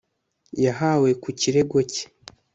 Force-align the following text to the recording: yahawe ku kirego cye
yahawe 0.63 1.09
ku 1.21 1.29
kirego 1.39 1.77
cye 1.91 2.03